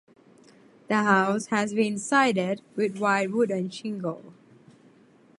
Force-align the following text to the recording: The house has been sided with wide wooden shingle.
The 0.87 0.95
house 0.95 1.45
has 1.51 1.75
been 1.75 1.99
sided 1.99 2.63
with 2.75 2.97
wide 2.97 3.31
wooden 3.33 3.69
shingle. 3.69 4.33